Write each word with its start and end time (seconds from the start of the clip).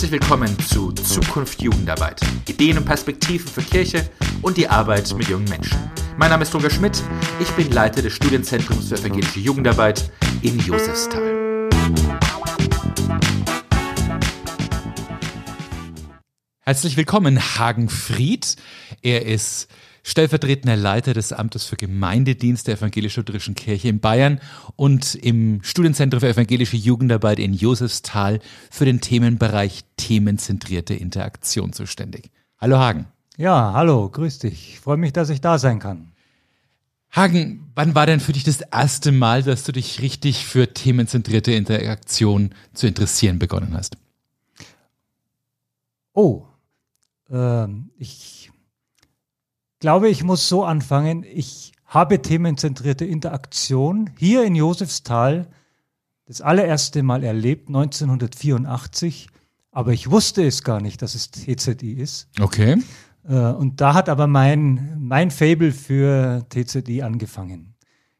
Herzlich 0.00 0.18
willkommen 0.18 0.58
zu 0.60 0.92
Zukunft 0.92 1.60
Jugendarbeit. 1.60 2.22
Ideen 2.48 2.78
und 2.78 2.86
Perspektiven 2.86 3.46
für 3.46 3.60
Kirche 3.60 4.08
und 4.40 4.56
die 4.56 4.66
Arbeit 4.66 5.14
mit 5.14 5.28
jungen 5.28 5.44
Menschen. 5.44 5.76
Mein 6.16 6.30
Name 6.30 6.44
ist 6.44 6.54
Roger 6.54 6.70
Schmidt. 6.70 7.02
Ich 7.38 7.50
bin 7.50 7.70
Leiter 7.70 8.00
des 8.00 8.14
Studienzentrums 8.14 8.88
für 8.88 8.94
evangelische 8.94 9.40
Jugendarbeit 9.40 10.10
in 10.40 10.58
Josefsthal. 10.58 11.68
Herzlich 16.60 16.96
willkommen, 16.96 17.58
Hagen 17.58 17.90
Fried. 17.90 18.56
Er 19.02 19.26
ist 19.26 19.68
stellvertretender 20.10 20.76
Leiter 20.76 21.14
des 21.14 21.32
Amtes 21.32 21.64
für 21.64 21.76
Gemeindedienst 21.76 22.66
der 22.66 22.76
Evangelisch-Lutherischen 22.76 23.54
Kirche 23.54 23.88
in 23.88 24.00
Bayern 24.00 24.40
und 24.76 25.14
im 25.14 25.60
Studienzentrum 25.62 26.20
für 26.20 26.28
evangelische 26.28 26.76
Jugendarbeit 26.76 27.38
in 27.38 27.54
Josefsthal 27.54 28.40
für 28.70 28.84
den 28.84 29.00
Themenbereich 29.00 29.84
themenzentrierte 29.96 30.94
Interaktion 30.94 31.72
zuständig. 31.72 32.30
Hallo 32.58 32.78
Hagen. 32.78 33.06
Ja, 33.36 33.72
hallo, 33.72 34.08
grüß 34.08 34.40
dich. 34.40 34.74
Ich 34.74 34.80
freue 34.80 34.96
mich, 34.96 35.12
dass 35.12 35.30
ich 35.30 35.40
da 35.40 35.58
sein 35.58 35.78
kann. 35.78 36.12
Hagen, 37.12 37.70
wann 37.74 37.94
war 37.94 38.06
denn 38.06 38.20
für 38.20 38.32
dich 38.32 38.44
das 38.44 38.60
erste 38.60 39.12
Mal, 39.12 39.42
dass 39.42 39.64
du 39.64 39.72
dich 39.72 40.00
richtig 40.00 40.44
für 40.44 40.74
themenzentrierte 40.74 41.52
Interaktion 41.52 42.50
zu 42.74 42.86
interessieren 42.86 43.38
begonnen 43.38 43.74
hast? 43.74 43.96
Oh, 46.12 46.44
äh, 47.30 47.66
ich 47.96 48.39
glaube, 49.80 50.08
ich 50.08 50.22
muss 50.22 50.48
so 50.48 50.64
anfangen. 50.64 51.24
Ich 51.24 51.72
habe 51.86 52.22
themenzentrierte 52.22 53.04
Interaktion 53.04 54.10
hier 54.18 54.44
in 54.44 54.54
Josefsthal 54.54 55.48
das 56.26 56.40
allererste 56.40 57.02
Mal 57.02 57.24
erlebt, 57.24 57.68
1984. 57.68 59.28
Aber 59.72 59.92
ich 59.92 60.10
wusste 60.10 60.46
es 60.46 60.62
gar 60.62 60.80
nicht, 60.80 61.02
dass 61.02 61.14
es 61.14 61.30
TZI 61.30 61.92
ist. 61.94 62.28
Okay. 62.40 62.80
Äh, 63.28 63.34
und 63.34 63.80
da 63.80 63.94
hat 63.94 64.08
aber 64.08 64.26
mein, 64.26 64.96
mein 65.00 65.30
Fable 65.30 65.72
für 65.72 66.46
TZI 66.48 67.02
angefangen. 67.02 67.74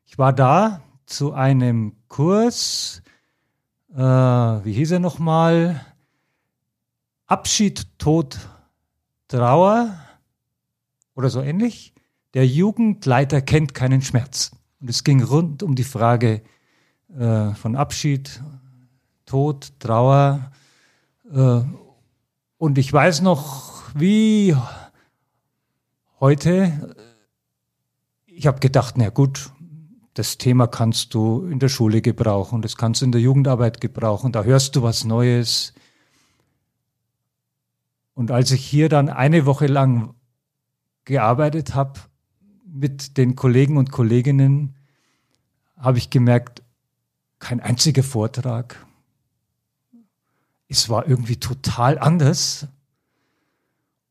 Ich 0.05 0.19
war 0.19 0.33
da 0.33 0.83
zu 1.06 1.33
einem 1.33 1.95
Kurs, 2.09 3.03
äh, 3.95 3.99
wie 3.99 4.73
hieß 4.73 4.93
er 4.93 4.99
nochmal? 4.99 5.84
Abschied, 7.27 7.87
Tod, 7.99 8.39
Trauer 9.29 9.95
oder 11.21 11.31
so 11.31 11.43
ähnlich. 11.43 11.93
Der 12.35 12.47
Jugendleiter 12.47 13.43
kennt 13.43 13.75
keinen 13.75 14.03
Schmerz. 14.03 14.53
Und 14.81 14.89
es 14.89 15.05
ging 15.05 15.23
rund 15.23 15.62
um 15.62 15.75
die 15.75 15.85
Frage 15.85 16.43
äh, 17.17 17.53
von 17.55 17.77
Abschied, 17.77 18.43
Tod, 19.27 19.79
Trauer. 19.79 20.51
Äh, 21.31 21.61
und 22.57 22.79
ich 22.79 22.91
weiß 22.91 23.21
noch, 23.21 23.95
wie 23.95 24.57
heute, 26.21 26.97
ich 28.27 28.47
habe 28.47 28.61
gedacht, 28.61 28.95
na 28.97 29.11
gut, 29.11 29.51
das 30.15 30.39
Thema 30.39 30.67
kannst 30.67 31.15
du 31.15 31.47
in 31.47 31.59
der 31.59 31.69
Schule 31.69 32.01
gebrauchen, 32.01 32.62
das 32.62 32.77
kannst 32.77 33.03
du 33.03 33.07
in 33.07 33.12
der 33.12 33.21
Jugendarbeit 33.21 33.81
gebrauchen, 33.81 34.33
da 34.33 34.43
hörst 34.45 34.77
du 34.77 34.83
was 34.83 35.05
Neues. 35.05 35.75
Und 38.15 38.31
als 38.31 38.51
ich 38.51 38.65
hier 38.65 38.89
dann 38.89 39.09
eine 39.09 39.47
Woche 39.47 39.67
lang 39.67 40.15
gearbeitet 41.05 41.75
habe 41.75 42.01
mit 42.65 43.17
den 43.17 43.37
Kollegen 43.37 43.77
und 43.77 43.91
Kolleginnen, 43.91 44.77
habe 45.77 45.98
ich 45.98 46.11
gemerkt, 46.11 46.62
kein 47.39 47.61
einziger 47.61 48.03
Vortrag. 48.03 48.87
Es 50.69 50.89
war 50.89 51.09
irgendwie 51.09 51.37
total 51.37 51.98
anders. 51.98 52.69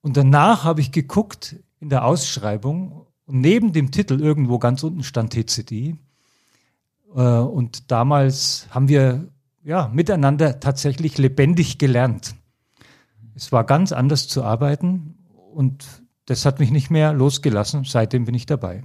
Und 0.01 0.17
danach 0.17 0.63
habe 0.63 0.81
ich 0.81 0.91
geguckt 0.91 1.55
in 1.79 1.89
der 1.89 2.05
Ausschreibung 2.05 3.05
und 3.25 3.41
neben 3.41 3.71
dem 3.71 3.91
Titel 3.91 4.19
irgendwo 4.19 4.59
ganz 4.59 4.83
unten 4.83 5.03
stand 5.03 5.31
TCD. 5.33 5.95
Äh, 7.15 7.21
und 7.21 7.91
damals 7.91 8.67
haben 8.71 8.87
wir 8.87 9.29
ja, 9.63 9.89
miteinander 9.93 10.59
tatsächlich 10.59 11.17
lebendig 11.17 11.77
gelernt. 11.77 12.35
Es 13.35 13.51
war 13.51 13.63
ganz 13.63 13.91
anders 13.91 14.27
zu 14.27 14.43
arbeiten 14.43 15.15
und 15.53 15.85
das 16.29 16.45
hat 16.45 16.59
mich 16.59 16.69
nicht 16.69 16.91
mehr 16.91 17.11
losgelassen. 17.11 17.85
Seitdem 17.85 18.25
bin 18.25 18.35
ich 18.35 18.45
dabei. 18.45 18.83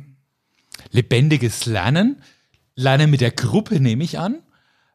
Lebendiges 0.90 1.66
Lernen. 1.66 2.22
Lernen 2.74 3.10
mit 3.10 3.20
der 3.20 3.32
Gruppe 3.32 3.80
nehme 3.80 4.02
ich 4.02 4.18
an. 4.18 4.42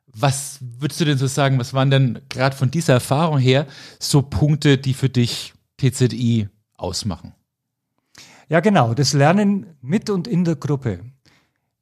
Was 0.08 0.58
würdest 0.62 1.00
du 1.00 1.06
denn 1.06 1.20
so 1.20 1.28
sagen, 1.28 1.59
was 1.59 1.76
waren 1.76 1.92
denn 1.92 2.22
gerade 2.28 2.56
von 2.56 2.72
dieser 2.72 2.94
Erfahrung 2.94 3.38
her 3.38 3.68
so 4.00 4.24
Punkte, 4.24 4.80
die 4.80 4.96
für 4.96 5.09
dich 5.09 5.54
TZI 5.78 6.50
ausmachen? 6.76 7.36
Ja, 8.48 8.62
genau, 8.62 8.96
das 8.96 9.14
Lernen 9.14 9.68
mit 9.82 10.09
und 10.09 10.28
in 10.28 10.44
der 10.44 10.56
Gruppe. 10.56 11.02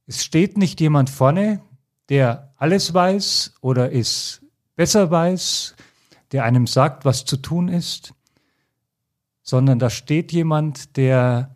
Es 0.05 0.25
steht 0.25 0.57
nicht 0.57 0.81
jemand 0.81 1.09
vorne, 1.09 1.61
der 2.09 2.53
alles 2.57 2.93
weiß 2.93 3.53
oder 3.61 3.93
es 3.93 4.41
besser 4.75 5.09
weiß, 5.09 5.75
der 6.33 6.43
einem 6.43 6.67
sagt, 6.67 7.05
was 7.05 7.23
zu 7.23 7.37
tun 7.37 7.69
ist, 7.69 8.13
sondern 9.47 9.79
da 9.79 9.89
steht 9.89 10.33
jemand, 10.33 10.97
der 10.97 11.55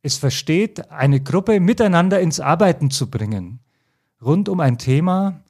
es 0.00 0.16
versteht, 0.16 0.90
eine 0.90 1.20
Gruppe 1.20 1.60
miteinander 1.60 2.18
ins 2.18 2.40
Arbeiten 2.40 2.90
zu 2.90 3.10
bringen, 3.10 3.60
rund 4.22 4.48
um 4.48 4.58
ein 4.60 4.78
Thema, 4.78 5.44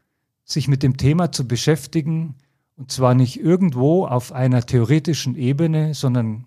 sich 0.44 0.66
mit 0.66 0.82
dem 0.82 0.96
Thema 0.96 1.30
zu 1.30 1.46
beschäftigen, 1.46 2.34
und 2.76 2.90
zwar 2.90 3.14
nicht 3.14 3.38
irgendwo 3.38 4.04
auf 4.04 4.32
einer 4.32 4.66
theoretischen 4.66 5.36
Ebene, 5.36 5.94
sondern 5.94 6.46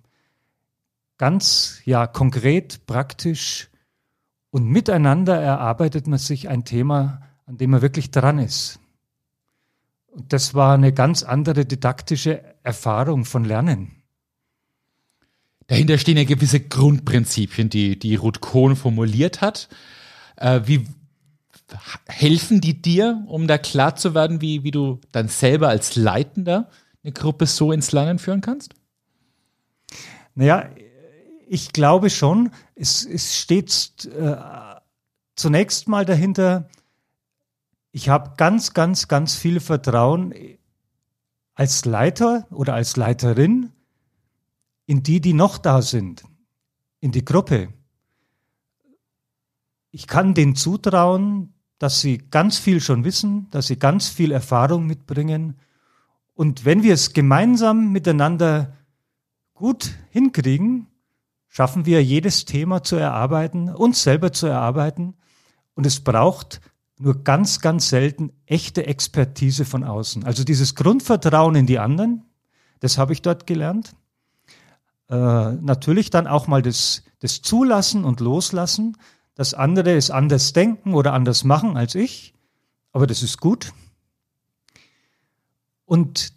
ganz, 1.17 1.81
ja, 1.85 2.05
konkret, 2.05 2.85
praktisch 2.85 3.69
und 4.49 4.67
miteinander 4.67 5.39
erarbeitet 5.39 6.05
man 6.07 6.19
sich 6.19 6.49
ein 6.49 6.65
Thema, 6.65 7.21
an 7.45 7.57
dem 7.57 7.69
man 7.69 7.81
wirklich 7.81 8.11
dran 8.11 8.39
ist. 8.39 8.81
Und 10.11 10.33
das 10.33 10.53
war 10.53 10.73
eine 10.73 10.91
ganz 10.91 11.23
andere 11.23 11.65
didaktische 11.65 12.43
Erfahrung 12.63 13.23
von 13.23 13.45
Lernen. 13.45 14.00
Dahinter 15.71 15.97
stehen 15.97 16.17
ja 16.17 16.25
gewisse 16.25 16.59
Grundprinzipien, 16.59 17.69
die, 17.69 17.97
die 17.97 18.15
Ruth 18.15 18.41
Kohn 18.41 18.75
formuliert 18.75 19.39
hat. 19.39 19.69
Äh, 20.35 20.59
wie 20.65 20.85
helfen 22.09 22.59
die 22.59 22.81
dir, 22.81 23.23
um 23.27 23.47
da 23.47 23.57
klar 23.57 23.95
zu 23.95 24.13
werden, 24.13 24.41
wie, 24.41 24.65
wie 24.65 24.71
du 24.71 24.99
dann 25.13 25.29
selber 25.29 25.69
als 25.69 25.95
Leitender 25.95 26.69
eine 27.05 27.13
Gruppe 27.13 27.45
so 27.45 27.71
ins 27.71 27.93
Lernen 27.93 28.19
führen 28.19 28.41
kannst? 28.41 28.73
Naja, 30.35 30.69
ich 31.47 31.71
glaube 31.71 32.09
schon, 32.09 32.51
es, 32.75 33.05
es 33.05 33.39
steht 33.39 34.09
äh, 34.13 34.35
zunächst 35.37 35.87
mal 35.87 36.03
dahinter, 36.03 36.67
ich 37.93 38.09
habe 38.09 38.33
ganz, 38.35 38.73
ganz, 38.73 39.07
ganz 39.07 39.35
viel 39.35 39.61
Vertrauen 39.61 40.33
als 41.55 41.85
Leiter 41.85 42.45
oder 42.49 42.73
als 42.73 42.97
Leiterin 42.97 43.71
in 44.91 45.03
die, 45.03 45.21
die 45.21 45.31
noch 45.31 45.57
da 45.57 45.81
sind, 45.81 46.25
in 46.99 47.13
die 47.13 47.23
Gruppe. 47.23 47.69
Ich 49.91 50.05
kann 50.05 50.33
denen 50.33 50.57
zutrauen, 50.57 51.53
dass 51.79 52.01
sie 52.01 52.17
ganz 52.17 52.57
viel 52.57 52.81
schon 52.81 53.05
wissen, 53.05 53.47
dass 53.51 53.67
sie 53.67 53.79
ganz 53.79 54.09
viel 54.09 54.33
Erfahrung 54.33 54.85
mitbringen. 54.85 55.55
Und 56.33 56.65
wenn 56.65 56.83
wir 56.83 56.93
es 56.93 57.13
gemeinsam 57.13 57.93
miteinander 57.93 58.75
gut 59.53 59.95
hinkriegen, 60.09 60.87
schaffen 61.47 61.85
wir 61.85 62.03
jedes 62.03 62.43
Thema 62.43 62.83
zu 62.83 62.97
erarbeiten, 62.97 63.69
uns 63.69 64.03
selber 64.03 64.33
zu 64.33 64.47
erarbeiten. 64.47 65.13
Und 65.73 65.85
es 65.85 66.01
braucht 66.01 66.59
nur 66.97 67.23
ganz, 67.23 67.61
ganz 67.61 67.87
selten 67.87 68.33
echte 68.45 68.87
Expertise 68.87 69.63
von 69.63 69.85
außen. 69.85 70.25
Also 70.25 70.43
dieses 70.43 70.75
Grundvertrauen 70.75 71.55
in 71.55 71.65
die 71.65 71.79
anderen, 71.79 72.25
das 72.81 72.97
habe 72.97 73.13
ich 73.13 73.21
dort 73.21 73.47
gelernt. 73.47 73.95
Äh, 75.11 75.57
natürlich 75.61 76.09
dann 76.09 76.25
auch 76.25 76.47
mal 76.47 76.61
das, 76.61 77.03
das 77.19 77.41
Zulassen 77.41 78.05
und 78.05 78.21
Loslassen, 78.21 78.95
dass 79.35 79.53
andere 79.53 79.93
es 79.93 80.09
anders 80.09 80.53
denken 80.53 80.93
oder 80.93 81.11
anders 81.11 81.43
machen 81.43 81.75
als 81.75 81.95
ich, 81.95 82.33
aber 82.93 83.07
das 83.07 83.21
ist 83.21 83.41
gut. 83.41 83.73
Und 85.83 86.31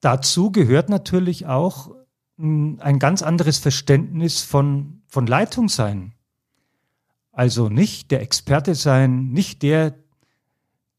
dazu 0.00 0.52
gehört 0.52 0.88
natürlich 0.90 1.46
auch 1.46 1.90
hm, 2.38 2.78
ein 2.80 3.00
ganz 3.00 3.22
anderes 3.22 3.58
Verständnis 3.58 4.42
von, 4.42 5.02
von 5.08 5.26
Leitung 5.26 5.68
sein. 5.68 6.14
Also 7.32 7.68
nicht 7.68 8.12
der 8.12 8.22
Experte 8.22 8.76
sein, 8.76 9.32
nicht 9.32 9.62
der 9.62 9.94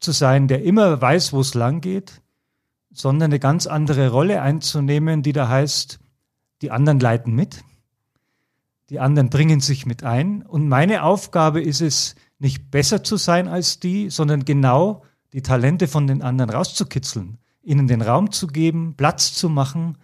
zu 0.02 0.12
sein, 0.12 0.50
der 0.50 0.64
immer 0.64 1.00
weiß, 1.00 1.32
wo 1.32 1.40
es 1.40 1.54
lang 1.54 1.80
geht, 1.80 2.22
sondern 2.92 3.32
eine 3.32 3.40
ganz 3.40 3.68
andere 3.68 4.10
Rolle 4.10 4.42
einzunehmen, 4.42 5.24
die 5.24 5.32
da 5.32 5.48
heißt, 5.48 6.00
die 6.62 6.72
anderen 6.72 7.00
leiten 7.00 7.34
mit, 7.34 7.64
die 8.90 9.00
anderen 9.00 9.30
bringen 9.30 9.60
sich 9.60 9.86
mit 9.86 10.04
ein. 10.04 10.44
Und 10.44 10.70
meine 10.70 11.04
Aufgabe 11.04 11.62
ist 11.62 11.82
es, 11.82 12.16
nicht 12.40 12.70
besser 12.70 13.04
zu 13.04 13.18
sein 13.18 13.48
als 13.48 13.80
die, 13.80 14.10
sondern 14.10 14.46
genau 14.46 15.04
die 15.34 15.42
Talente 15.42 15.88
von 15.88 16.08
den 16.08 16.22
anderen 16.22 16.52
rauszukitzeln, 16.52 17.40
ihnen 17.64 17.88
den 17.88 18.02
Raum 18.02 18.32
zu 18.32 18.48
geben, 18.48 18.96
Platz 18.96 19.34
zu 19.34 19.50
machen, 19.50 19.98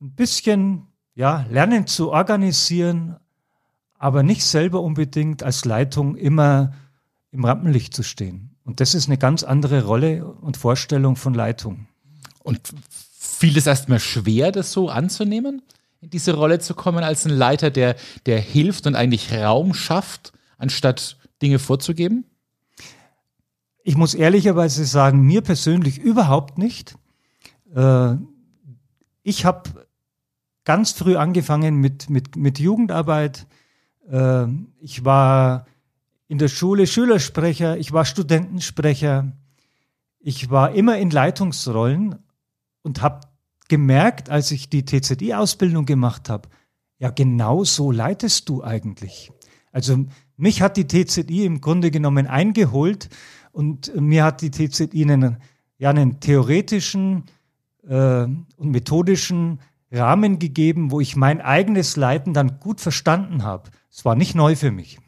ein 0.00 0.12
bisschen 0.12 0.86
ja, 1.14 1.44
lernen 1.50 1.86
zu 1.86 2.10
organisieren, 2.10 3.16
aber 3.98 4.22
nicht 4.22 4.44
selber 4.44 4.80
unbedingt 4.80 5.42
als 5.42 5.64
Leitung 5.64 6.16
immer 6.16 6.72
im 7.32 7.44
Rampenlicht 7.44 7.94
zu 7.94 8.02
stehen. 8.02 8.56
Und 8.64 8.80
das 8.80 8.94
ist 8.94 9.08
eine 9.08 9.18
ganz 9.18 9.42
andere 9.42 9.84
Rolle 9.84 10.24
und 10.24 10.56
Vorstellung 10.56 11.16
von 11.16 11.34
Leitung. 11.34 11.86
Und 12.42 12.72
fiel 13.40 13.56
es 13.56 13.66
erstmal 13.66 14.00
schwer, 14.00 14.52
das 14.52 14.70
so 14.70 14.90
anzunehmen, 14.90 15.62
in 16.02 16.10
diese 16.10 16.34
Rolle 16.34 16.58
zu 16.58 16.74
kommen 16.74 17.02
als 17.02 17.24
ein 17.24 17.30
Leiter, 17.32 17.70
der, 17.70 17.96
der 18.26 18.38
hilft 18.38 18.86
und 18.86 18.94
eigentlich 18.94 19.32
Raum 19.32 19.72
schafft, 19.72 20.34
anstatt 20.58 21.16
Dinge 21.40 21.58
vorzugeben? 21.58 22.26
Ich 23.82 23.96
muss 23.96 24.12
ehrlicherweise 24.12 24.84
sagen, 24.84 25.22
mir 25.22 25.40
persönlich 25.40 25.98
überhaupt 25.98 26.58
nicht. 26.58 26.96
Äh, 27.74 28.16
ich 29.22 29.46
habe 29.46 29.86
ganz 30.64 30.92
früh 30.92 31.16
angefangen 31.16 31.76
mit, 31.76 32.10
mit, 32.10 32.36
mit 32.36 32.58
Jugendarbeit. 32.58 33.46
Äh, 34.10 34.48
ich 34.80 35.06
war 35.06 35.66
in 36.28 36.36
der 36.36 36.48
Schule 36.48 36.86
Schülersprecher, 36.86 37.78
ich 37.78 37.90
war 37.90 38.04
Studentensprecher, 38.04 39.32
ich 40.18 40.50
war 40.50 40.72
immer 40.72 40.98
in 40.98 41.10
Leitungsrollen 41.10 42.18
und 42.82 43.00
habe 43.00 43.29
gemerkt, 43.70 44.28
als 44.28 44.50
ich 44.50 44.68
die 44.68 44.84
TZI-Ausbildung 44.84 45.86
gemacht 45.86 46.28
habe, 46.28 46.50
ja, 46.98 47.08
genau 47.08 47.64
so 47.64 47.90
leitest 47.90 48.50
du 48.50 48.62
eigentlich. 48.62 49.32
Also 49.72 50.04
mich 50.36 50.60
hat 50.60 50.76
die 50.76 50.86
TZI 50.86 51.46
im 51.46 51.62
Grunde 51.62 51.90
genommen 51.90 52.26
eingeholt 52.26 53.08
und 53.52 53.94
mir 53.98 54.24
hat 54.24 54.42
die 54.42 54.50
TZI 54.50 55.02
einen, 55.04 55.38
ja, 55.78 55.88
einen 55.88 56.20
theoretischen 56.20 57.24
äh, 57.88 58.24
und 58.24 58.70
methodischen 58.70 59.60
Rahmen 59.90 60.38
gegeben, 60.38 60.90
wo 60.90 61.00
ich 61.00 61.16
mein 61.16 61.40
eigenes 61.40 61.96
Leiten 61.96 62.34
dann 62.34 62.60
gut 62.60 62.80
verstanden 62.80 63.42
habe. 63.44 63.70
Es 63.90 64.04
war 64.04 64.14
nicht 64.14 64.34
neu 64.34 64.54
für 64.54 64.70
mich. 64.70 64.98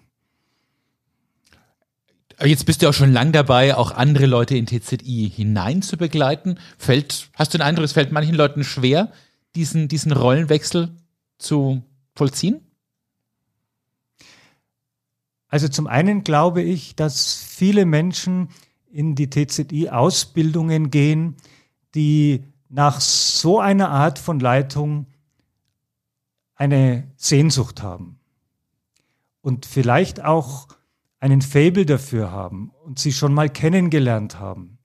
Jetzt 2.45 2.67
bist 2.67 2.83
du 2.83 2.89
auch 2.89 2.95
schon 2.95 3.13
lang 3.13 3.31
dabei, 3.31 3.77
auch 3.77 3.93
andere 3.93 4.27
Leute 4.27 4.57
in 4.57 4.67
TZI 4.67 5.31
hinein 5.33 5.81
zu 5.81 5.97
begleiten. 5.97 6.59
Fällt, 6.77 7.31
hast 7.35 7.55
du 7.55 7.59
den 7.59 7.65
Eindruck, 7.65 7.85
es 7.85 7.93
fällt 7.93 8.11
manchen 8.11 8.35
Leuten 8.35 8.65
schwer, 8.65 9.13
diesen, 9.55 9.87
diesen 9.87 10.11
Rollenwechsel 10.11 10.91
zu 11.39 11.83
vollziehen? 12.17 12.61
Also 15.47 15.69
zum 15.69 15.87
einen 15.87 16.25
glaube 16.25 16.63
ich, 16.63 16.97
dass 16.97 17.45
viele 17.45 17.85
Menschen 17.85 18.49
in 18.91 19.15
die 19.15 19.31
TZI-Ausbildungen 19.31 20.91
gehen, 20.91 21.37
die 21.95 22.45
nach 22.69 23.01
so 23.01 23.61
einer 23.61 23.91
Art 23.91 24.19
von 24.19 24.41
Leitung 24.41 25.07
eine 26.55 27.07
Sehnsucht 27.17 27.83
haben 27.83 28.19
und 29.43 29.67
vielleicht 29.67 30.25
auch 30.25 30.69
einen 31.23 31.41
Fabel 31.41 31.87
dafür 31.87 32.33
haben 32.33 32.73
und 32.85 32.99
sie 32.99 33.13
schon 33.13 33.33
mal 33.33 33.49
kennengelernt 33.49 34.41
haben. 34.41 34.79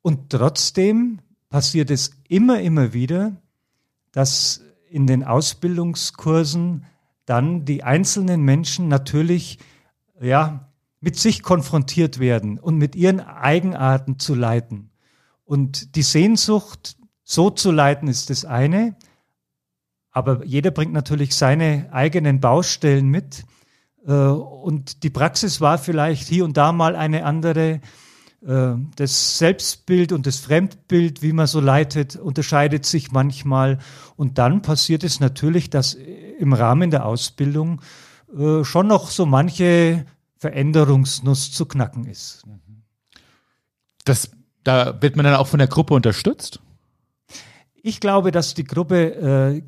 Und 0.00 0.30
trotzdem 0.30 1.20
passiert 1.50 1.90
es 1.90 2.12
immer, 2.28 2.62
immer 2.62 2.94
wieder, 2.94 3.36
dass 4.12 4.62
in 4.88 5.06
den 5.06 5.22
Ausbildungskursen 5.22 6.86
dann 7.26 7.66
die 7.66 7.84
einzelnen 7.84 8.40
Menschen 8.40 8.88
natürlich 8.88 9.58
ja 10.18 10.72
mit 11.00 11.16
sich 11.16 11.42
konfrontiert 11.42 12.18
werden 12.18 12.58
und 12.58 12.78
mit 12.78 12.96
ihren 12.96 13.20
Eigenarten 13.20 14.18
zu 14.18 14.34
leiten. 14.34 14.88
Und 15.44 15.94
die 15.94 16.02
Sehnsucht, 16.02 16.96
so 17.22 17.50
zu 17.50 17.70
leiten, 17.70 18.08
ist 18.08 18.30
das 18.30 18.46
eine. 18.46 18.96
Aber 20.10 20.42
jeder 20.46 20.70
bringt 20.70 20.94
natürlich 20.94 21.34
seine 21.34 21.92
eigenen 21.92 22.40
Baustellen 22.40 23.08
mit. 23.08 23.44
Äh, 24.06 24.12
und 24.12 25.02
die 25.02 25.10
Praxis 25.10 25.60
war 25.60 25.78
vielleicht 25.78 26.28
hier 26.28 26.44
und 26.44 26.56
da 26.56 26.72
mal 26.72 26.96
eine 26.96 27.24
andere. 27.24 27.80
Äh, 28.46 28.74
das 28.96 29.38
Selbstbild 29.38 30.12
und 30.12 30.26
das 30.26 30.38
Fremdbild, 30.38 31.22
wie 31.22 31.32
man 31.32 31.46
so 31.46 31.60
leitet, 31.60 32.16
unterscheidet 32.16 32.86
sich 32.86 33.10
manchmal. 33.10 33.78
Und 34.16 34.38
dann 34.38 34.62
passiert 34.62 35.04
es 35.04 35.20
natürlich, 35.20 35.70
dass 35.70 35.94
im 35.94 36.52
Rahmen 36.52 36.90
der 36.90 37.06
Ausbildung 37.06 37.80
äh, 38.36 38.64
schon 38.64 38.86
noch 38.86 39.10
so 39.10 39.26
manche 39.26 40.06
Veränderungsnuss 40.38 41.52
zu 41.52 41.66
knacken 41.66 42.06
ist. 42.06 42.44
Das 44.04 44.30
da 44.66 45.00
wird 45.00 45.14
man 45.14 45.24
dann 45.24 45.36
auch 45.36 45.46
von 45.46 45.58
der 45.58 45.68
Gruppe 45.68 45.94
unterstützt? 45.94 46.60
Ich 47.74 48.00
glaube, 48.00 48.32
dass 48.32 48.54
die 48.54 48.64
Gruppe 48.64 49.14
äh, 49.14 49.62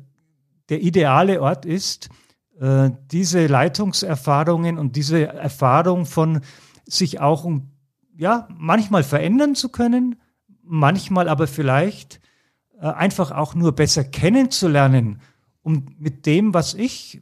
der 0.67 0.81
ideale 0.81 1.41
Ort 1.41 1.65
ist, 1.65 2.09
äh, 2.59 2.91
diese 3.11 3.47
Leitungserfahrungen 3.47 4.77
und 4.77 4.95
diese 4.95 5.27
Erfahrung 5.27 6.05
von 6.05 6.41
sich 6.85 7.19
auch 7.19 7.45
um, 7.45 7.71
ja, 8.17 8.47
manchmal 8.51 9.03
verändern 9.03 9.55
zu 9.55 9.69
können, 9.69 10.19
manchmal 10.63 11.29
aber 11.29 11.47
vielleicht 11.47 12.19
äh, 12.81 12.87
einfach 12.87 13.31
auch 13.31 13.55
nur 13.55 13.71
besser 13.71 14.03
kennenzulernen, 14.03 15.21
um 15.61 15.95
mit 15.99 16.25
dem, 16.25 16.53
was 16.53 16.73
ich 16.73 17.21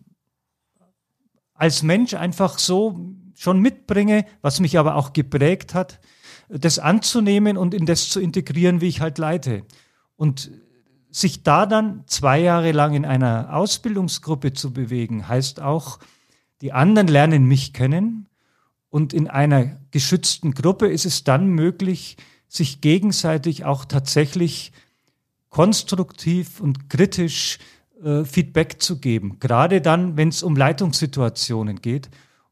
als 1.54 1.84
Mensch 1.84 2.14
einfach 2.14 2.58
so 2.58 3.14
schon 3.36 3.60
mitbringe, 3.60 4.26
was 4.42 4.60
mich 4.60 4.78
aber 4.80 4.96
auch 4.96 5.14
geprägt 5.14 5.76
hat, 5.76 6.00
das 6.50 6.80
anzunehmen 6.80 7.58
und 7.58 7.74
in 7.74 7.86
das 7.86 8.10
zu 8.10 8.20
integrieren, 8.20 8.82
wie 8.82 8.88
ich 8.88 9.02
halt 9.02 9.18
leite. 9.18 9.64
Und 10.16 10.52
sich 11.10 11.44
da 11.44 11.66
dann 11.66 12.04
zwei 12.08 12.40
Jahre 12.40 12.72
lang 12.72 12.94
in 12.94 13.06
einer 13.06 13.54
Ausbildungsgruppe 13.54 14.54
zu 14.54 14.74
bewegen, 14.74 15.28
heißt 15.28 15.62
auch, 15.62 16.00
die 16.62 16.74
anderen 16.74 17.08
lernen 17.08 17.46
mich 17.46 17.74
kennen 17.74 18.28
und 18.90 19.14
in 19.14 19.28
einer 19.28 19.78
geschützten 19.92 20.54
Gruppe 20.54 20.88
ist 20.88 21.06
es 21.06 21.24
dann 21.24 21.48
möglich, 21.48 22.18
sich 22.48 22.82
gegenseitig 22.82 23.66
auch 23.66 23.86
tatsächlich 23.86 24.72
konstruktiv 25.50 26.60
und 26.60 26.90
kritisch 26.90 27.60
äh, 28.04 28.24
Feedback 28.24 28.82
zu 28.82 29.00
geben. 29.00 29.40
Gerade 29.40 29.82
dann, 29.82 30.18
wenn 30.18 30.30
es 30.30 30.44
um 30.44 30.56
Leitungssituationen 30.56 31.82
geht. 31.82 32.10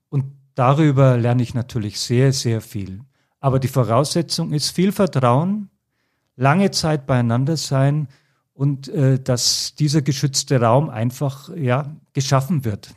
Und 0.09 0.25
darüber 0.55 1.17
lerne 1.17 1.43
ich 1.43 1.53
natürlich 1.53 1.99
sehr, 1.99 2.33
sehr 2.33 2.61
viel. 2.61 3.01
Aber 3.39 3.59
die 3.59 3.67
Voraussetzung 3.67 4.53
ist 4.53 4.71
viel 4.71 4.91
Vertrauen, 4.91 5.69
lange 6.35 6.71
Zeit 6.71 7.05
beieinander 7.05 7.57
sein 7.57 8.07
und 8.55 8.87
äh, 8.87 9.19
dass 9.19 9.75
dieser 9.75 10.01
geschützte 10.01 10.59
Raum 10.59 10.89
einfach 10.89 11.55
ja, 11.55 11.95
geschaffen 12.13 12.65
wird. 12.65 12.89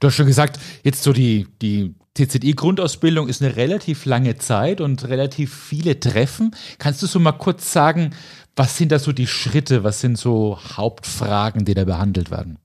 Du 0.00 0.08
hast 0.08 0.16
schon 0.16 0.26
gesagt, 0.26 0.58
jetzt 0.82 1.02
so 1.04 1.12
die, 1.12 1.46
die 1.62 1.94
TZI-Grundausbildung 2.14 3.28
ist 3.28 3.40
eine 3.42 3.54
relativ 3.54 4.04
lange 4.04 4.36
Zeit 4.36 4.80
und 4.80 5.06
relativ 5.06 5.54
viele 5.54 6.00
Treffen. 6.00 6.56
Kannst 6.78 7.02
du 7.02 7.06
so 7.06 7.20
mal 7.20 7.32
kurz 7.32 7.72
sagen, 7.72 8.10
was 8.56 8.76
sind 8.76 8.90
da 8.90 8.98
so 8.98 9.12
die 9.12 9.28
Schritte, 9.28 9.84
was 9.84 10.00
sind 10.00 10.18
so 10.18 10.58
Hauptfragen, 10.76 11.64
die 11.64 11.74
da 11.74 11.84
behandelt 11.84 12.30
werden? 12.30 12.58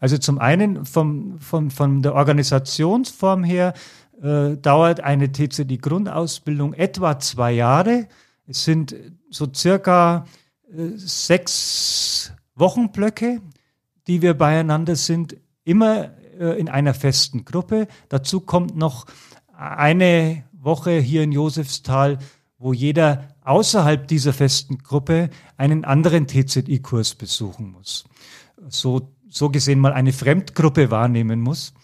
Also 0.00 0.18
zum 0.18 0.38
einen 0.38 0.84
vom, 0.84 1.38
vom, 1.38 1.70
von 1.70 2.02
der 2.02 2.14
Organisationsform 2.14 3.44
her 3.44 3.72
äh, 4.20 4.56
dauert 4.56 5.00
eine 5.00 5.30
TCD-Grundausbildung 5.30 6.74
etwa 6.74 7.18
zwei 7.20 7.52
Jahre. 7.52 8.08
Es 8.46 8.64
sind 8.64 8.94
so 9.30 9.48
circa 9.54 10.26
sechs 10.96 12.32
Wochenblöcke, 12.54 13.40
die 14.06 14.22
wir 14.22 14.34
beieinander 14.34 14.96
sind, 14.96 15.36
immer 15.64 16.10
äh, 16.38 16.58
in 16.58 16.68
einer 16.68 16.94
festen 16.94 17.44
Gruppe. 17.44 17.88
Dazu 18.08 18.40
kommt 18.40 18.76
noch 18.76 19.06
eine 19.54 20.44
Woche 20.52 20.98
hier 20.98 21.22
in 21.22 21.32
Josefsthal, 21.32 22.18
wo 22.58 22.72
jeder 22.72 23.28
außerhalb 23.42 24.06
dieser 24.06 24.32
festen 24.32 24.78
Gruppe 24.78 25.30
einen 25.56 25.84
anderen 25.84 26.26
TZI-Kurs 26.28 27.16
besuchen 27.16 27.72
muss. 27.72 28.04
So, 28.68 29.12
so 29.28 29.50
gesehen 29.50 29.80
mal 29.80 29.92
eine 29.92 30.12
Fremdgruppe 30.12 30.90
wahrnehmen 30.90 31.40
muss. 31.40 31.74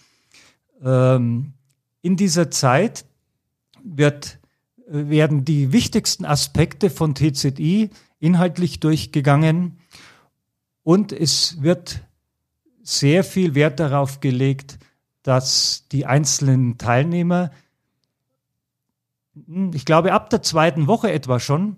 Ähm, 0.82 1.54
in 2.02 2.16
dieser 2.16 2.50
Zeit 2.50 3.04
wird, 3.82 4.38
werden 4.86 5.44
die 5.44 5.72
wichtigsten 5.72 6.24
Aspekte 6.24 6.90
von 6.90 7.14
TZI 7.14 7.90
inhaltlich 8.20 8.80
durchgegangen 8.80 9.78
und 10.82 11.12
es 11.12 11.62
wird 11.62 12.00
sehr 12.82 13.22
viel 13.22 13.54
Wert 13.54 13.80
darauf 13.80 14.20
gelegt, 14.20 14.78
dass 15.22 15.86
die 15.92 16.06
einzelnen 16.06 16.78
Teilnehmer, 16.78 17.50
hm, 19.46 19.72
ich 19.74 19.84
glaube 19.84 20.12
ab 20.12 20.30
der 20.30 20.42
zweiten 20.42 20.86
Woche 20.86 21.12
etwa 21.12 21.38
schon, 21.38 21.76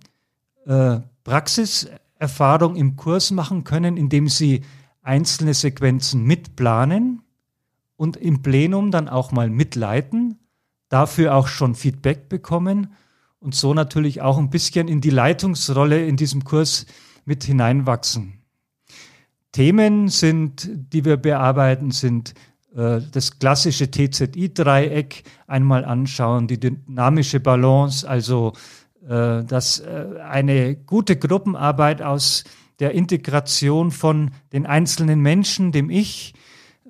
äh, 0.67 1.01
Praxiserfahrung 1.25 2.77
im 2.77 2.97
Kurs 2.97 3.33
machen 3.33 3.65
können, 3.65 3.97
indem 3.97 4.29
sie 4.29 4.63
einzelne 5.03 5.55
Sequenzen 5.55 6.25
mitplanen 6.25 7.23
und 7.97 8.17
im 8.17 8.43
Plenum 8.43 8.91
dann 8.91 9.09
auch 9.09 9.33
mal 9.33 9.51
mitleiten, 9.51 10.39
dafür 10.89 11.35
auch 11.35 11.49
schon 11.49 11.75
Feedback 11.75 12.29
bekommen 12.29 12.95
und 13.41 13.55
so 13.55 13.75
natürlich 13.75 14.21
auch 14.21 14.39
ein 14.39 14.51
bisschen 14.51 14.87
in 14.89 15.01
die 15.01 15.11
Leitungsrolle 15.11 16.07
in 16.07 16.17
diesem 16.17 16.45
Kurs 16.45 16.87
mit 17.25 17.45
hineinwachsen. 17.45 18.43
Themen 19.53 20.09
sind, 20.09 20.69
die 20.93 21.05
wir 21.05 21.17
bearbeiten, 21.17 21.91
sind 21.91 22.35
äh, 22.77 23.01
das 23.11 23.39
klassische 23.39 23.91
TZI-Dreieck 23.91 25.25
einmal 25.47 25.85
anschauen, 25.85 26.47
die 26.47 26.61
dynamische 26.61 27.41
Balance, 27.41 28.09
also 28.09 28.53
äh, 29.09 29.43
dass 29.45 29.81
äh, 29.81 30.07
eine 30.23 30.77
gute 30.77 31.17
Gruppenarbeit 31.17 32.03
aus 32.03 32.45
der 32.79 32.93
Integration 32.93 33.91
von 33.91 34.31
den 34.53 34.67
einzelnen 34.67 35.21
Menschen, 35.21 35.73
dem 35.73 35.91
Ich, 35.91 36.35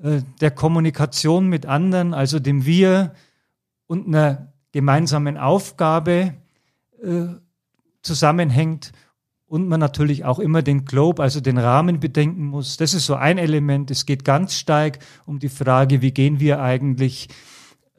äh, 0.03 0.21
der 0.41 0.51
Kommunikation 0.51 1.49
mit 1.49 1.65
anderen, 1.65 2.13
also 2.13 2.39
dem 2.39 2.67
Wir 2.67 3.15
und 3.87 4.07
einer 4.07 4.53
gemeinsamen 4.73 5.37
Aufgabe 5.37 6.35
äh, 7.03 7.27
zusammenhängt 8.03 8.93
und 9.47 9.67
man 9.67 9.81
natürlich 9.81 10.25
auch 10.25 10.39
immer 10.39 10.63
den 10.63 10.85
Globe, 10.85 11.23
also 11.23 11.41
den 11.41 11.59
Rahmen 11.59 11.99
bedenken 11.99 12.45
muss. 12.45 12.77
Das 12.77 12.95
ist 12.95 13.07
so 13.07 13.17
ein 13.17 13.37
Element. 13.37 13.91
Es 13.91 14.07
geht 14.07 14.25
ganz 14.25 14.55
stark 14.55 15.01
um 15.27 15.41
die 15.41 15.49
Frage, 15.49 16.03
wie 16.03 16.13
gehen 16.13 16.39
wir 16.39 16.61
eigentlich 16.63 17.29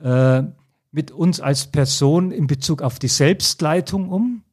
äh, 0.01 0.43
mit 0.91 1.12
uns 1.12 1.39
als 1.39 1.67
Person 1.67 2.31
in 2.31 2.48
Bezug 2.48 2.81
auf 2.81 3.00
die 3.00 3.10
Selbstleitung 3.10 4.10
um. 4.10 4.43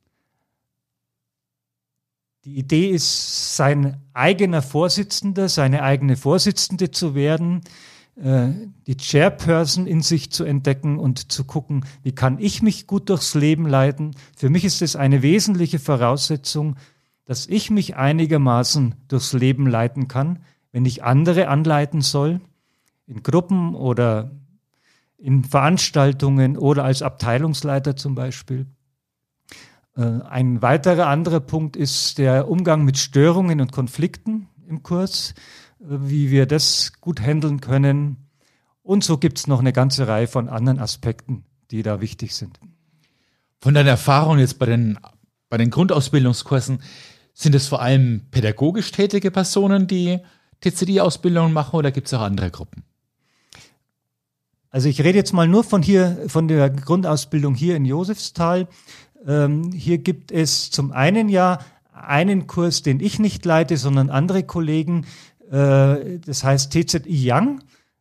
Die 2.45 2.57
Idee 2.57 2.91
ist, 2.91 3.57
sein 3.57 4.01
eigener 4.13 4.63
Vorsitzender, 4.63 5.49
seine 5.49 5.83
eigene 5.83 6.17
Vorsitzende 6.17 6.91
zu 6.91 7.15
werden, 7.15 7.61
die 8.21 8.97
Chairperson 8.97 9.87
in 9.87 10.03
sich 10.03 10.33
zu 10.33 10.43
entdecken 10.43 10.99
und 10.99 11.31
zu 11.31 11.45
gucken, 11.45 11.85
wie 12.03 12.11
kann 12.11 12.41
ich 12.41 12.63
mich 12.63 12.89
gut 12.89 13.11
durchs 13.11 13.35
Leben 13.35 13.65
leiten. 13.65 14.17
Für 14.37 14.51
mich 14.51 14.65
ist 14.65 14.83
es 14.83 14.97
eine 14.97 15.23
wesentliche 15.23 15.79
Voraussetzung, 15.79 16.75
dass 17.27 17.47
ich 17.47 17.71
mich 17.71 17.95
einigermaßen 17.95 18.97
durchs 19.07 19.35
Leben 19.35 19.69
leiten 19.69 20.09
kann, 20.09 20.41
wenn 20.73 20.85
ich 20.85 21.05
andere 21.05 21.47
anleiten 21.47 22.01
soll, 22.01 22.41
in 23.07 23.23
Gruppen 23.23 23.77
oder 23.77 24.33
in 25.17 25.45
Veranstaltungen 25.45 26.57
oder 26.57 26.85
als 26.85 27.03
Abteilungsleiter 27.03 27.97
zum 27.97 28.15
Beispiel. 28.15 28.67
Äh, 29.97 30.23
ein 30.29 30.63
weiterer 30.63 31.07
anderer 31.07 31.41
Punkt 31.41 31.77
ist 31.77 32.19
der 32.19 32.49
Umgang 32.49 32.85
mit 32.85 32.99
Störungen 32.99 33.61
und 33.61 33.73
Konflikten 33.73 34.49
im 34.69 34.83
Kurs 34.83 35.35
wie 35.79 36.31
wir 36.31 36.47
das 36.47 36.93
gut 37.01 37.21
handeln 37.21 37.61
können. 37.61 38.29
Und 38.83 39.05
so 39.05 39.19
gibt 39.19 39.39
es 39.39 39.47
noch 39.47 39.61
eine 39.61 39.73
ganze 39.73 40.09
Reihe 40.09 40.27
von 40.27 40.49
anderen 40.49 40.79
Aspekten, 40.79 41.45
die 41.71 41.83
da 41.83 42.01
wichtig 42.01 42.35
sind. 42.35 42.59
Von 43.61 43.75
deiner 43.75 43.91
Erfahrung 43.91 44.39
jetzt 44.39 44.59
bei 44.59 44.67
den, 44.67 44.99
bei 45.49 45.57
den 45.57 45.71
Grundausbildungskursen, 45.71 46.81
sind 47.35 47.55
es 47.55 47.69
vor 47.69 47.81
allem 47.81 48.23
pädagogisch 48.31 48.91
tätige 48.91 49.31
Personen, 49.31 49.87
die 49.87 50.19
TCD-Ausbildungen 50.61 51.53
machen 51.53 51.77
oder 51.77 51.93
gibt 51.93 52.09
es 52.09 52.15
auch 52.15 52.23
andere 52.23 52.51
Gruppen? 52.51 52.83
Also 54.71 54.89
ich 54.89 55.03
rede 55.03 55.19
jetzt 55.19 55.33
mal 55.33 55.49
nur 55.49 55.65
von 55.65 55.83
hier, 55.83 56.25
von 56.27 56.49
der 56.49 56.69
Grundausbildung 56.69 57.55
hier 57.55 57.77
in 57.77 57.85
Josefsthal. 57.85 58.69
Ähm, 59.27 59.73
hier 59.73 59.99
gibt 59.99 60.31
es 60.31 60.71
zum 60.71 60.93
einen 60.93 61.29
ja 61.29 61.61
einen 61.93 62.47
Kurs, 62.47 62.83
den 62.83 63.01
ich 63.01 63.19
nicht 63.19 63.45
leite, 63.45 63.77
sondern 63.77 64.11
andere 64.11 64.43
Kollegen, 64.43 65.07
äh, 65.51 66.19
das 66.19 66.45
heißt 66.45 66.73
TZI 66.73 67.31
Young. 67.33 67.61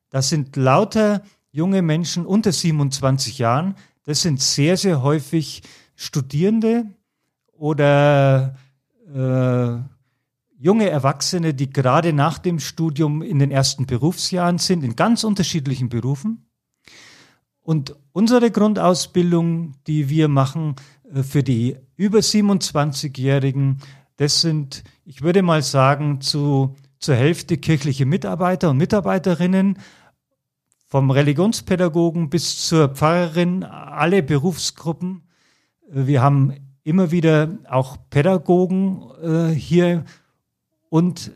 Das 0.10 0.30
sind 0.30 0.56
lauter 0.56 1.22
junge 1.52 1.82
Menschen 1.82 2.26
unter 2.26 2.52
27 2.52 3.40
Jahren. 3.40 3.76
Das 4.04 4.22
sind 4.22 4.42
sehr, 4.42 4.78
sehr 4.78 5.02
häufig 5.02 5.64
Studierende 5.96 6.86
oder 7.54 8.56
äh, 9.14 9.78
junge 10.60 10.90
Erwachsene, 10.90 11.54
die 11.54 11.70
gerade 11.70 12.14
nach 12.14 12.38
dem 12.38 12.60
Studium 12.60 13.22
in 13.22 13.40
den 13.40 13.52
ersten 13.52 13.86
Berufsjahren 13.86 14.58
sind, 14.58 14.84
in 14.84 14.96
ganz 14.96 15.24
unterschiedlichen 15.24 15.90
Berufen. 15.90 16.46
Und 17.62 17.96
unsere 18.14 18.50
Grundausbildung, 18.50 19.74
die 19.88 20.10
wir 20.10 20.28
machen 20.28 20.76
äh, 21.14 21.24
für 21.24 21.44
die 21.44 21.78
über 21.96 22.20
27-Jährigen, 22.20 23.80
das 24.18 24.42
sind, 24.42 24.84
ich 25.06 25.22
würde 25.22 25.42
mal 25.44 25.62
sagen, 25.62 26.22
zu 26.22 26.76
zur 27.00 27.16
Hälfte 27.16 27.58
kirchliche 27.58 28.06
Mitarbeiter 28.06 28.70
und 28.70 28.78
Mitarbeiterinnen, 28.78 29.80
vom 30.88 31.12
Religionspädagogen 31.12 32.30
bis 32.30 32.66
zur 32.66 32.90
Pfarrerin, 32.90 33.64
alle 33.64 34.24
Berufsgruppen. 34.24 35.24
Wir 35.90 36.22
haben 36.22 36.54
immer 36.84 37.12
wieder 37.12 37.50
auch 37.70 37.98
Pädagogen 38.10 39.04
äh, 39.22 39.54
hier 39.54 40.06
und 40.90 41.32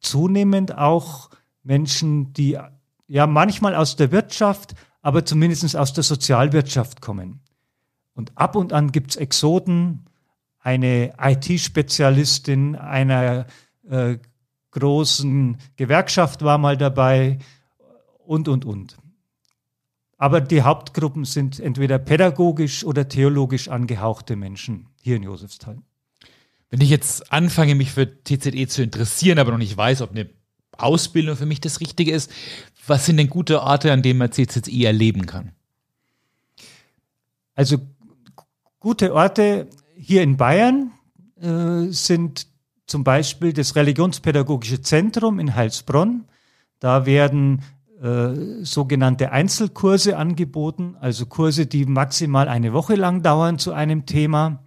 zunehmend 0.00 0.78
auch 0.78 1.30
Menschen, 1.64 2.32
die 2.32 2.56
ja 3.08 3.26
manchmal 3.26 3.74
aus 3.74 3.96
der 3.96 4.12
Wirtschaft, 4.12 4.74
aber 5.02 5.24
zumindest 5.24 5.76
aus 5.76 5.92
der 5.92 6.04
Sozialwirtschaft 6.04 7.00
kommen. 7.00 7.40
Und 8.14 8.32
ab 8.36 8.54
und 8.54 8.72
an 8.72 8.92
gibt 8.92 9.10
es 9.12 9.16
Exoden, 9.16 10.04
eine 10.60 11.14
IT-Spezialistin 11.20 12.76
einer 12.76 13.46
äh, 13.88 14.18
großen 14.72 15.56
Gewerkschaft 15.76 16.42
war 16.42 16.58
mal 16.58 16.76
dabei 16.76 17.38
und, 18.18 18.48
und, 18.48 18.64
und. 18.64 18.96
Aber 20.18 20.40
die 20.40 20.62
Hauptgruppen 20.62 21.24
sind 21.24 21.60
entweder 21.60 21.98
pädagogisch 21.98 22.84
oder 22.84 23.08
theologisch 23.08 23.68
angehauchte 23.68 24.36
Menschen 24.36 24.88
hier 25.00 25.16
in 25.16 25.22
Josefsthal. 25.22 25.78
Wenn 26.70 26.80
ich 26.80 26.90
jetzt 26.90 27.32
anfange, 27.32 27.74
mich 27.74 27.92
für 27.92 28.22
TZE 28.24 28.66
zu 28.66 28.82
interessieren, 28.82 29.38
aber 29.38 29.52
noch 29.52 29.58
nicht 29.58 29.76
weiß, 29.76 30.02
ob 30.02 30.10
eine 30.10 30.28
Ausbildung 30.72 31.36
für 31.36 31.46
mich 31.46 31.60
das 31.60 31.80
Richtige 31.80 32.12
ist, 32.12 32.30
was 32.86 33.06
sind 33.06 33.16
denn 33.16 33.30
gute 33.30 33.62
Orte, 33.62 33.92
an 33.92 34.02
denen 34.02 34.18
man 34.18 34.30
TZE 34.30 34.84
erleben 34.84 35.26
kann? 35.26 35.52
Also 37.54 37.78
gute 38.80 39.14
Orte 39.14 39.68
hier 39.96 40.22
in 40.22 40.36
Bayern 40.36 40.92
äh, 41.40 41.90
sind 41.90 42.46
zum 42.88 43.04
Beispiel 43.04 43.52
das 43.52 43.76
Religionspädagogische 43.76 44.80
Zentrum 44.80 45.38
in 45.38 45.54
Heilsbronn. 45.54 46.24
Da 46.80 47.06
werden 47.06 47.62
äh, 48.02 48.64
sogenannte 48.64 49.30
Einzelkurse 49.30 50.16
angeboten, 50.16 50.96
also 51.00 51.26
Kurse, 51.26 51.66
die 51.66 51.84
maximal 51.84 52.48
eine 52.48 52.72
Woche 52.72 52.94
lang 52.94 53.22
dauern 53.22 53.58
zu 53.58 53.72
einem 53.72 54.06
Thema. 54.06 54.64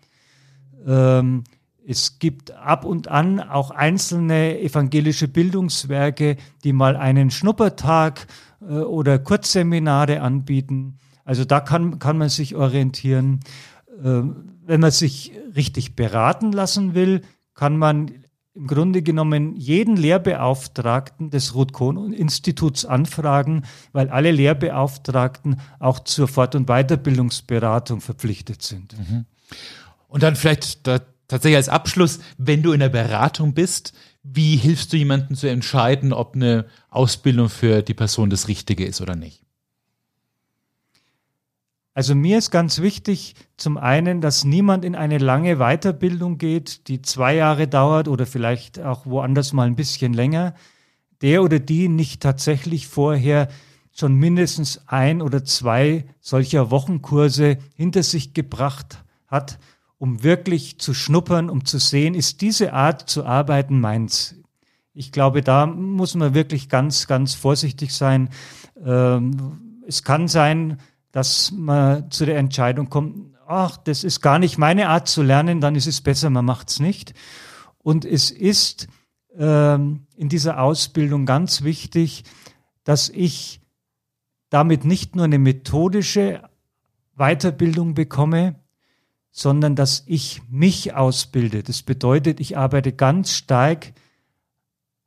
Ähm, 0.85 1.43
es 1.85 2.19
gibt 2.19 2.51
ab 2.51 2.85
und 2.85 3.07
an 3.07 3.39
auch 3.39 3.71
einzelne 3.71 4.59
evangelische 4.59 5.27
Bildungswerke, 5.27 6.37
die 6.63 6.73
mal 6.73 6.95
einen 6.95 7.31
Schnuppertag 7.31 8.27
äh, 8.61 8.65
oder 8.65 9.17
Kurzseminare 9.17 10.21
anbieten. 10.21 10.99
Also 11.25 11.43
da 11.43 11.59
kann, 11.59 11.97
kann 11.97 12.19
man 12.19 12.29
sich 12.29 12.55
orientieren. 12.55 13.39
Äh, 14.03 14.21
wenn 14.63 14.79
man 14.79 14.91
sich 14.91 15.31
richtig 15.55 15.95
beraten 15.95 16.51
lassen 16.51 16.93
will, 16.93 17.21
kann 17.53 17.77
man 17.77 18.11
im 18.53 18.67
Grunde 18.67 19.01
genommen 19.01 19.55
jeden 19.55 19.95
Lehrbeauftragten 19.95 21.29
des 21.29 21.55
Ruth-Kohn-Instituts 21.55 22.85
anfragen, 22.85 23.63
weil 23.93 24.09
alle 24.09 24.31
Lehrbeauftragten 24.31 25.61
auch 25.79 25.99
zur 25.99 26.27
Fort- 26.27 26.55
und 26.55 26.67
Weiterbildungsberatung 26.67 28.01
verpflichtet 28.01 28.61
sind. 28.61 28.97
Mhm. 28.97 29.25
Und 30.09 30.23
dann 30.23 30.35
vielleicht 30.35 30.85
da, 30.85 30.99
tatsächlich 31.29 31.55
als 31.55 31.69
Abschluss, 31.69 32.19
wenn 32.37 32.61
du 32.61 32.73
in 32.73 32.81
der 32.81 32.89
Beratung 32.89 33.53
bist, 33.53 33.93
wie 34.21 34.57
hilfst 34.57 34.91
du 34.91 34.97
jemandem 34.97 35.35
zu 35.37 35.49
entscheiden, 35.49 36.11
ob 36.11 36.35
eine 36.35 36.65
Ausbildung 36.89 37.47
für 37.47 37.81
die 37.81 37.93
Person 37.93 38.29
das 38.29 38.49
Richtige 38.49 38.85
ist 38.85 38.99
oder 38.99 39.15
nicht? 39.15 39.43
Also 41.93 42.15
mir 42.15 42.37
ist 42.37 42.51
ganz 42.51 42.79
wichtig, 42.79 43.35
zum 43.57 43.77
einen, 43.77 44.21
dass 44.21 44.45
niemand 44.45 44.85
in 44.85 44.95
eine 44.95 45.17
lange 45.17 45.57
Weiterbildung 45.57 46.37
geht, 46.37 46.87
die 46.87 47.01
zwei 47.01 47.35
Jahre 47.35 47.67
dauert 47.67 48.07
oder 48.07 48.25
vielleicht 48.25 48.79
auch 48.79 49.05
woanders 49.05 49.51
mal 49.51 49.67
ein 49.67 49.75
bisschen 49.75 50.13
länger, 50.13 50.53
der 51.21 51.43
oder 51.43 51.59
die 51.59 51.89
nicht 51.89 52.21
tatsächlich 52.21 52.87
vorher 52.87 53.49
schon 53.91 54.15
mindestens 54.15 54.87
ein 54.87 55.21
oder 55.21 55.43
zwei 55.43 56.05
solcher 56.21 56.71
Wochenkurse 56.71 57.57
hinter 57.75 58.03
sich 58.03 58.33
gebracht 58.33 59.03
hat, 59.27 59.59
um 59.97 60.23
wirklich 60.23 60.79
zu 60.79 60.93
schnuppern, 60.93 61.49
um 61.49 61.65
zu 61.65 61.77
sehen, 61.77 62.15
ist 62.15 62.41
diese 62.41 62.71
Art 62.73 63.09
zu 63.09 63.25
arbeiten 63.25 63.81
meins. 63.81 64.35
Ich 64.93 65.11
glaube, 65.11 65.41
da 65.41 65.65
muss 65.65 66.15
man 66.15 66.33
wirklich 66.33 66.69
ganz, 66.69 67.05
ganz 67.05 67.33
vorsichtig 67.33 67.93
sein. 67.93 68.29
Ähm, 68.83 69.81
es 69.85 70.03
kann 70.03 70.27
sein, 70.27 70.77
dass 71.11 71.51
man 71.51 72.09
zu 72.11 72.25
der 72.25 72.37
Entscheidung 72.37 72.89
kommt, 72.89 73.35
ach, 73.47 73.77
das 73.77 74.03
ist 74.03 74.21
gar 74.21 74.39
nicht 74.39 74.57
meine 74.57 74.89
Art 74.89 75.07
zu 75.07 75.21
lernen, 75.21 75.61
dann 75.61 75.75
ist 75.75 75.87
es 75.87 76.01
besser, 76.01 76.29
man 76.29 76.45
macht 76.45 76.69
es 76.69 76.79
nicht. 76.79 77.13
Und 77.79 78.05
es 78.05 78.31
ist 78.31 78.87
ähm, 79.37 80.07
in 80.15 80.29
dieser 80.29 80.61
Ausbildung 80.61 81.25
ganz 81.25 81.63
wichtig, 81.63 82.23
dass 82.83 83.09
ich 83.09 83.61
damit 84.49 84.85
nicht 84.85 85.15
nur 85.15 85.25
eine 85.25 85.39
methodische 85.39 86.43
Weiterbildung 87.15 87.93
bekomme, 87.93 88.55
sondern 89.31 89.75
dass 89.75 90.03
ich 90.07 90.41
mich 90.49 90.93
ausbilde. 90.93 91.63
Das 91.63 91.83
bedeutet, 91.83 92.39
ich 92.39 92.57
arbeite 92.57 92.91
ganz 92.91 93.31
stark 93.31 93.93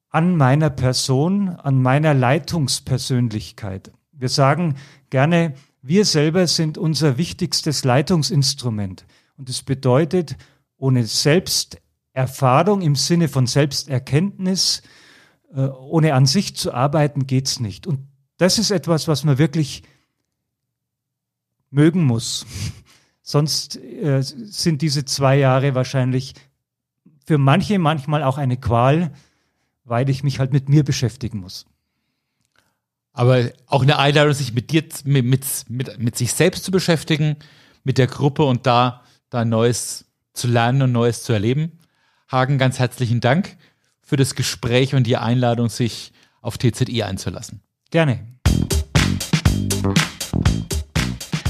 an 0.09 0.37
meiner 0.37 0.71
Person, 0.71 1.49
an 1.49 1.83
meiner 1.83 2.15
Leitungspersönlichkeit. 2.15 3.93
Wir 4.13 4.29
sagen 4.29 4.77
gerne, 5.11 5.55
wir 5.87 6.07
selber 6.07 6.47
sind 6.47 6.79
unser 6.79 7.19
wichtigstes 7.19 7.85
Leitungsinstrument. 7.85 9.05
Und 9.37 9.51
das 9.51 9.63
bedeutet, 9.63 10.37
ohne 10.79 11.05
Selbsterfahrung 11.05 12.81
im 12.81 12.97
Sinne 12.97 13.29
von 13.29 13.47
Selbsterkenntnis, 13.47 14.81
äh, 15.55 15.61
ohne 15.67 16.15
an 16.15 16.25
sich 16.25 16.57
zu 16.57 16.73
arbeiten, 16.73 17.27
geht's 17.27 17.61
nicht. 17.61 17.87
Und 17.87 18.01
das 18.39 18.59
ist 18.59 18.71
etwas, 18.71 19.09
was 19.09 19.25
man 19.25 19.37
wirklich 19.37 19.83
mögen 21.71 22.05
muss. 22.05 22.47
Sonst 23.23 23.77
äh, 23.77 24.23
sind 24.23 24.81
diese 24.81 25.05
zwei 25.05 25.37
Jahre 25.37 25.75
wahrscheinlich 25.75 26.33
für 27.27 27.37
manche 27.37 27.79
manchmal 27.79 28.23
auch 28.23 28.39
eine 28.39 28.57
Qual, 28.57 29.13
weil 29.85 30.09
ich 30.09 30.25
mich 30.25 30.39
halt 30.39 30.55
mit 30.55 30.71
mir 30.71 30.83
beschäftigen 30.83 31.41
muss. 31.41 31.67
Aber 33.17 33.49
auch 33.69 33.83
eine 33.83 33.99
Einladung, 33.99 34.35
sich 34.35 34.53
mit 34.53 34.73
dir, 34.73 34.83
mit, 35.05 35.25
mit, 35.25 35.45
mit, 35.69 35.99
mit 36.01 36.19
sich 36.19 36.33
selbst 36.33 36.65
zu 36.65 36.73
beschäftigen, 36.73 37.37
mit 37.85 37.97
der 37.97 38.09
Gruppe 38.09 38.45
und 38.45 38.67
da, 38.67 39.05
da 39.31 39.45
Neues 39.45 40.07
zu 40.33 40.49
lernen 40.49 40.83
und 40.83 40.93
Neues 40.93 41.23
zu 41.23 41.33
erleben. 41.33 41.79
Hagen, 42.31 42.59
ganz 42.59 42.81
herzlichen 42.81 43.21
Dank 43.21 43.57
für 44.03 44.17
das 44.17 44.35
Gespräch 44.35 44.97
und 44.97 45.07
die 45.07 45.17
Einladung, 45.17 45.69
sich 45.69 46.13
auf 46.43 46.59
TZI 46.59 47.05
einzulassen. 47.05 47.63
Gerne. 47.91 48.19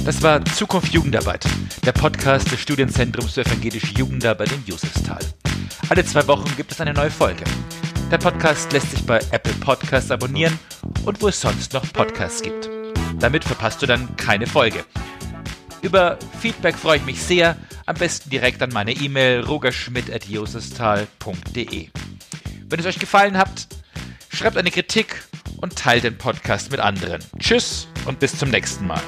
Das 0.05 0.21
war 0.21 0.45
Zukunft 0.45 0.93
Jugendarbeit, 0.93 1.47
der 1.87 1.93
Podcast 1.93 2.53
des 2.53 2.61
Studienzentrums 2.61 3.33
für 3.33 3.41
evangelische 3.41 3.95
Jugendarbeit 3.95 4.53
in 4.53 4.63
Josefsthal. 4.67 5.25
Alle 5.89 6.05
zwei 6.05 6.27
Wochen 6.27 6.55
gibt 6.59 6.73
es 6.73 6.81
eine 6.83 6.93
neue 6.93 7.11
Folge. 7.11 7.45
Der 8.11 8.19
Podcast 8.19 8.71
lässt 8.75 8.91
sich 8.91 9.03
bei 9.07 9.19
Apple 9.31 9.55
Podcasts 9.55 10.11
abonnieren 10.11 10.59
und 11.05 11.23
wo 11.23 11.29
es 11.29 11.41
sonst 11.41 11.73
noch 11.73 11.93
Podcasts 11.93 12.43
gibt. 12.43 12.69
Damit 13.19 13.45
verpasst 13.45 13.81
du 13.83 13.87
dann 13.87 14.17
keine 14.17 14.47
Folge. 14.47 14.85
Über 15.83 16.19
Feedback 16.41 16.77
freue 16.77 16.99
ich 16.99 17.05
mich 17.05 17.21
sehr, 17.23 17.57
am 17.87 17.97
besten 17.97 18.31
direkt 18.31 18.63
an 18.63 18.71
meine 18.73 18.93
E-Mail 18.93 19.41
rogerschmidt.josefsthal.de. 19.41 21.89
Wenn 22.69 22.81
es 22.81 22.87
euch 22.87 22.99
gefallen 22.99 23.37
hat, 23.37 23.69
schreibt 24.31 24.57
eine 24.57 24.71
Kritik 24.71 25.23
und 25.59 25.77
teilt 25.77 26.05
den 26.05 26.17
Podcast 26.17 26.71
mit 26.71 26.81
anderen. 26.81 27.23
Tschüss 27.39 27.87
und 28.07 28.21
bis 28.21 28.39
zum 28.39 28.49
nächsten 28.51 28.87
Mal. 28.87 29.03